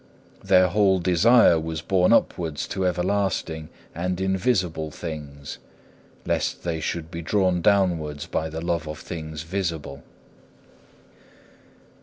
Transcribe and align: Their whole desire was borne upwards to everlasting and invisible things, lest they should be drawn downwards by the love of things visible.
Their 0.43 0.69
whole 0.69 0.97
desire 0.97 1.59
was 1.59 1.83
borne 1.83 2.11
upwards 2.11 2.67
to 2.69 2.87
everlasting 2.87 3.69
and 3.93 4.19
invisible 4.19 4.89
things, 4.89 5.59
lest 6.25 6.63
they 6.63 6.79
should 6.79 7.11
be 7.11 7.21
drawn 7.21 7.61
downwards 7.61 8.25
by 8.25 8.49
the 8.49 8.61
love 8.61 8.87
of 8.87 8.97
things 8.97 9.43
visible. 9.43 10.01